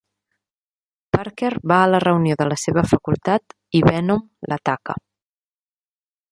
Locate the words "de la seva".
2.41-2.85